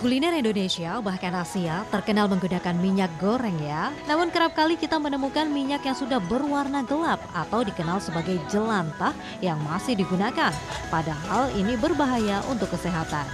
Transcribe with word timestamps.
Kuliner 0.00 0.32
Indonesia, 0.32 0.96
bahkan 1.04 1.28
Asia, 1.36 1.84
terkenal 1.92 2.24
menggunakan 2.24 2.72
minyak 2.72 3.12
goreng 3.20 3.60
ya. 3.60 3.92
Namun 4.08 4.32
kerap 4.32 4.56
kali 4.56 4.80
kita 4.80 4.96
menemukan 4.96 5.44
minyak 5.44 5.84
yang 5.84 5.92
sudah 5.92 6.16
berwarna 6.16 6.80
gelap 6.88 7.20
atau 7.36 7.60
dikenal 7.60 8.00
sebagai 8.00 8.40
jelantah 8.48 9.12
yang 9.44 9.60
masih 9.68 9.92
digunakan. 9.92 10.56
Padahal 10.88 11.52
ini 11.52 11.76
berbahaya 11.76 12.40
untuk 12.48 12.72
kesehatan. 12.72 13.28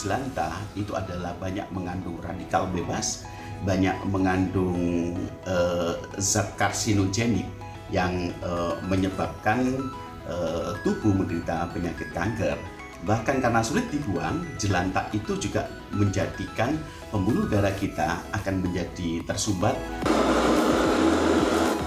Jelantah 0.00 0.56
itu 0.80 0.96
adalah 0.96 1.36
banyak 1.36 1.68
mengandung 1.76 2.16
radikal 2.24 2.64
bebas, 2.72 3.28
banyak 3.60 4.00
mengandung 4.08 5.12
uh, 5.44 5.92
zat 6.16 6.56
karsinogenik 6.56 7.44
yang 7.92 8.32
uh, 8.40 8.80
menyebabkan 8.88 9.76
uh, 10.24 10.72
tubuh 10.88 11.12
menderita 11.12 11.68
penyakit 11.76 12.08
kanker. 12.16 12.56
Bahkan 13.00 13.40
karena 13.40 13.64
sulit 13.64 13.88
dibuang, 13.88 14.44
jelantah 14.60 15.08
itu 15.16 15.32
juga 15.40 15.64
menjadikan 15.96 16.76
pembuluh 17.08 17.48
darah 17.48 17.72
kita 17.72 18.20
akan 18.36 18.60
menjadi 18.60 19.24
tersumbat. 19.24 19.72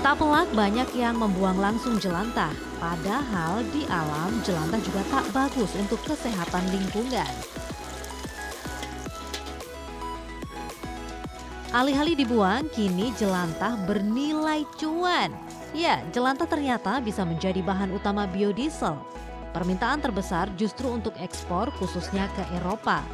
Tak 0.02 0.20
pelak 0.20 0.50
banyak 0.52 0.90
yang 0.98 1.16
membuang 1.16 1.62
langsung 1.62 2.02
jelantah, 2.02 2.52
padahal 2.82 3.62
di 3.72 3.86
alam 3.88 4.36
jelantah 4.44 4.82
juga 4.82 5.02
tak 5.08 5.26
bagus 5.32 5.72
untuk 5.78 6.02
kesehatan 6.04 6.66
lingkungan. 6.74 7.34
Alih-alih 11.74 12.18
dibuang, 12.20 12.70
kini 12.74 13.14
jelantah 13.18 13.78
bernilai 13.86 14.66
cuan. 14.78 15.34
Ya, 15.74 16.06
jelantah 16.14 16.46
ternyata 16.46 17.02
bisa 17.02 17.26
menjadi 17.26 17.66
bahan 17.66 17.96
utama 17.98 18.30
biodiesel 18.30 18.94
Permintaan 19.54 20.02
terbesar 20.02 20.50
justru 20.58 20.90
untuk 20.90 21.14
ekspor 21.22 21.70
khususnya 21.78 22.26
ke 22.34 22.44
Eropa. 22.58 23.06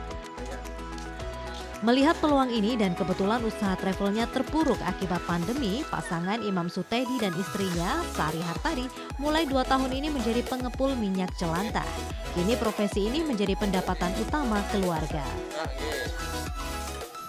Melihat 1.80 2.20
peluang 2.20 2.52
ini 2.52 2.76
dan 2.76 2.92
kebetulan 2.92 3.40
usaha 3.40 3.72
travelnya 3.80 4.28
terpuruk 4.28 4.76
akibat 4.84 5.24
pandemi, 5.24 5.80
pasangan 5.88 6.44
Imam 6.44 6.68
Sutedi 6.68 7.16
dan 7.24 7.32
istrinya, 7.40 8.04
Sari 8.16 8.44
Hartari, 8.44 8.84
mulai 9.16 9.48
dua 9.48 9.64
tahun 9.64 9.88
ini 9.88 10.12
menjadi 10.12 10.44
pengepul 10.44 10.92
minyak 11.00 11.32
jelantah. 11.40 11.88
Kini 12.36 12.60
profesi 12.60 13.08
ini 13.08 13.24
menjadi 13.24 13.56
pendapatan 13.56 14.12
utama 14.20 14.60
keluarga. 14.76 15.24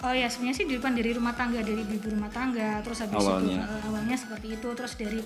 Oh 0.01 0.09
ya 0.17 0.25
sebenarnya 0.25 0.57
sih 0.57 0.65
di 0.65 0.81
depan 0.81 0.97
dari 0.97 1.13
rumah 1.13 1.37
tangga 1.37 1.61
dari 1.61 1.85
ibu 1.85 2.09
rumah 2.09 2.33
tangga 2.33 2.81
terus 2.81 3.05
habis 3.05 3.21
awalnya. 3.21 3.53
itu 3.53 3.61
uh, 3.61 3.81
awalnya 3.85 4.17
seperti 4.17 4.47
itu 4.57 4.69
terus 4.73 4.97
dari 4.97 5.21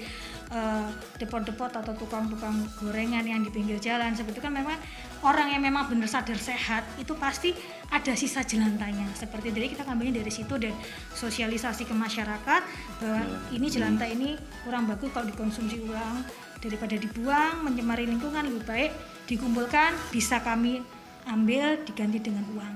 uh, 0.52 0.92
depot-depot 1.16 1.72
atau 1.72 1.95
tukang-tukang 1.95 2.59
gorengan 2.84 3.23
yang 3.23 3.40
di 3.40 3.48
pinggir 3.56 3.80
jalan 3.80 4.12
seperti 4.12 4.36
itu 4.36 4.44
kan 4.44 4.52
memang 4.52 4.76
orang 5.23 5.56
yang 5.56 5.64
memang 5.64 5.88
benar 5.88 6.12
sadar 6.12 6.36
sehat 6.36 6.84
itu 7.00 7.16
pasti 7.16 7.56
ada 7.88 8.20
sisa 8.20 8.44
jelantanya 8.44 9.08
seperti 9.16 9.56
jadi 9.56 9.72
kita 9.72 9.88
ngambilnya 9.88 10.20
dari 10.20 10.31
situ 10.36 10.59
dan 10.59 10.76
sosialisasi 11.16 11.88
ke 11.88 11.96
masyarakat 11.96 12.62
bahwa 13.00 13.22
hmm. 13.23 13.56
ini 13.56 13.68
jelantah 13.72 14.12
ini 14.12 14.36
kurang 14.68 14.92
bagus 14.92 15.08
kalau 15.16 15.23
dikonsumsi 15.23 15.88
ulang 15.88 16.20
daripada 16.59 17.00
dibuang 17.00 17.64
mencemari 17.64 18.03
lingkungan 18.12 18.44
lebih 18.44 18.68
baik 18.68 18.92
dikumpulkan 19.23 19.96
bisa 20.12 20.44
kami 20.44 20.84
ambil 21.31 21.80
diganti 21.88 22.20
dengan 22.20 22.44
uang 22.52 22.76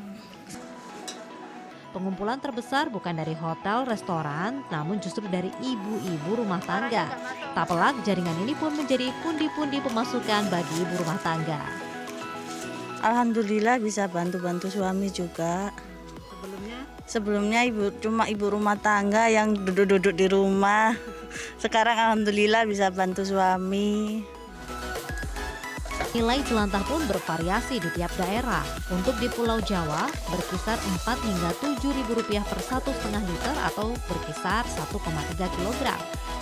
Pengumpulan 1.89 2.37
terbesar 2.37 2.93
bukan 2.93 3.17
dari 3.17 3.33
hotel, 3.33 3.81
restoran, 3.81 4.61
namun 4.69 5.01
justru 5.01 5.25
dari 5.25 5.49
ibu-ibu 5.57 6.37
rumah 6.37 6.61
tangga. 6.61 7.09
Tak 7.57 7.65
pelak, 7.65 8.05
jaringan 8.05 8.37
ini 8.45 8.53
pun 8.53 8.77
menjadi 8.77 9.09
pundi-pundi 9.25 9.81
pemasukan 9.81 10.53
bagi 10.53 10.75
ibu 10.85 10.93
rumah 11.01 11.17
tangga. 11.25 11.57
Alhamdulillah 13.01 13.81
bisa 13.81 14.05
bantu-bantu 14.05 14.69
suami 14.69 15.09
juga. 15.09 15.73
Sebelumnya? 16.29 16.79
Sebelumnya 17.09 17.61
ibu 17.65 17.89
cuma 17.97 18.29
ibu 18.29 18.45
rumah 18.53 18.77
tangga 18.77 19.25
yang 19.25 19.57
duduk-duduk 19.57 20.13
di 20.13 20.29
rumah. 20.29 20.93
Sekarang 21.63 21.97
alhamdulillah 21.97 22.69
bisa 22.69 22.93
bantu 22.93 23.25
suami. 23.25 24.21
Nilai 26.09 26.41
jelantah 26.41 26.81
pun 26.89 27.05
bervariasi 27.05 27.77
di 27.77 27.89
tiap 27.93 28.09
daerah. 28.17 28.65
Untuk 28.89 29.13
di 29.21 29.29
Pulau 29.29 29.61
Jawa 29.61 30.09
berkisar 30.33 30.81
4 31.05 31.05
hingga 31.21 31.53
7 31.61 31.85
ribu 31.85 32.17
rupiah 32.17 32.41
per 32.49 32.57
satu 32.65 32.89
setengah 32.89 33.21
liter 33.29 33.55
atau 33.61 33.93
berkisar 34.09 34.65
1,3 34.65 34.89
kg. 35.37 35.81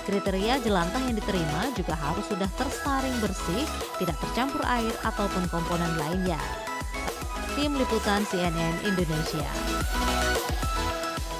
Kriteria 0.07 0.63
jelantah 0.63 1.03
yang 1.03 1.19
diterima 1.19 1.67
juga 1.75 1.99
harus 1.99 2.23
sudah 2.31 2.47
tersaring 2.55 3.11
bersih, 3.19 3.67
tidak 3.99 4.15
tercampur 4.23 4.63
air 4.63 4.95
ataupun 5.03 5.43
komponen 5.51 5.91
lainnya. 5.99 6.39
Tim 7.59 7.75
Liputan 7.75 8.23
CNN 8.23 8.87
Indonesia. 8.87 9.51